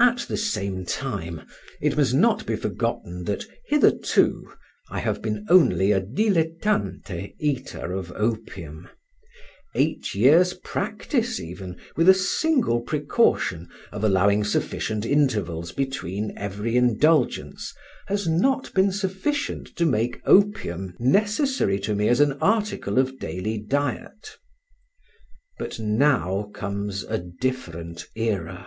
[0.00, 1.42] At the same time,
[1.80, 4.50] it must not be forgotten that hitherto
[4.90, 8.88] I have been only a dilettante eater of opium;
[9.76, 17.72] eight years' practice even, with a single precaution of allowing sufficient intervals between every indulgence,
[18.08, 23.58] has not been sufficient to make opium necessary to me as an article of daily
[23.58, 24.38] diet.
[25.56, 28.66] But now comes a different era.